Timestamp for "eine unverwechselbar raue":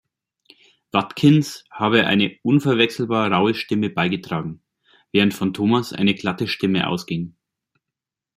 2.07-3.53